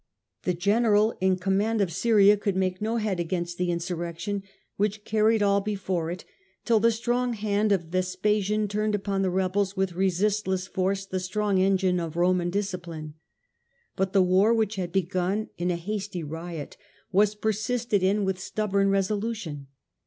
[0.45, 4.41] The general in command of Syria could make no head against the insurrection,
[4.75, 6.25] which carried all before it
[6.65, 11.19] till the strong hand of Vespasian turned upon the Vespasian rebels with resistless force the
[11.19, 13.13] strong engine co^,^mTnd°he of Roman discipline.
[13.95, 14.85] But the war which anny.
[14.85, 16.77] had begun in a hasty not
[17.11, 19.67] was persisted in with stubborn resolution.